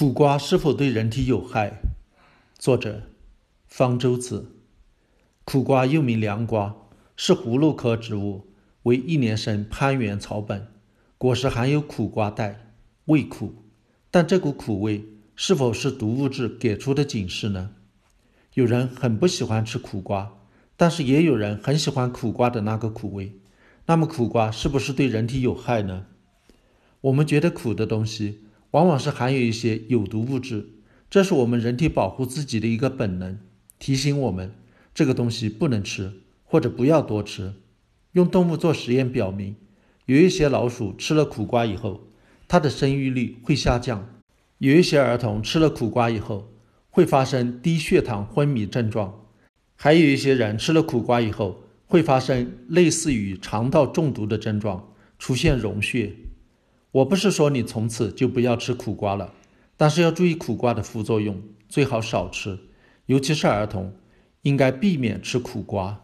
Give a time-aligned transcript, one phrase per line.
[0.00, 1.82] 苦瓜是否对人体有害？
[2.58, 3.02] 作者：
[3.66, 4.50] 方舟子。
[5.44, 6.74] 苦瓜又名凉瓜，
[7.16, 8.46] 是葫芦科植物，
[8.84, 10.68] 为一年生攀援草本，
[11.18, 12.72] 果实含有苦瓜带，
[13.04, 13.52] 味苦。
[14.10, 15.04] 但这股苦味
[15.36, 17.72] 是否是毒物质给出的警示呢？
[18.54, 20.32] 有人很不喜欢吃苦瓜，
[20.78, 23.38] 但是也有人很喜欢苦瓜的那个苦味。
[23.84, 26.06] 那么苦瓜是不是对人体有害呢？
[27.02, 28.46] 我们觉得苦的东西。
[28.72, 30.68] 往往是含有一些有毒物质，
[31.08, 33.38] 这是我们人体保护自己的一个本能，
[33.78, 34.52] 提醒我们
[34.94, 36.12] 这个东西不能吃
[36.44, 37.54] 或者不要多吃。
[38.12, 39.56] 用动物做实验表明，
[40.06, 42.08] 有一些老鼠吃了苦瓜以后，
[42.46, 44.04] 它的生育率会下降；
[44.58, 46.52] 有一些儿童吃了苦瓜以后，
[46.90, 49.26] 会发生低血糖昏迷症状；
[49.76, 56.14] 还有一些人吃了苦瓜以后，会发生类似于肠道中毒的症状，出现溶血。
[56.92, 59.32] 我不是说你从此就不要吃苦瓜了，
[59.76, 62.58] 但是要注意苦瓜的副作用，最好少吃，
[63.06, 63.92] 尤其是儿童，
[64.42, 66.02] 应该避免吃苦瓜。